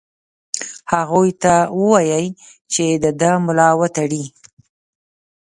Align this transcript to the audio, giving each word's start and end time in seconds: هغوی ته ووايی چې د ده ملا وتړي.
هغوی 0.93 1.29
ته 1.41 1.53
ووايی 1.79 2.27
چې 2.73 2.85
د 3.03 3.05
ده 3.19 3.29
ملا 3.45 3.69
وتړي. 3.79 4.25